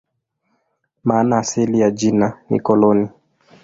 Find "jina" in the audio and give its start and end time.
1.91-2.41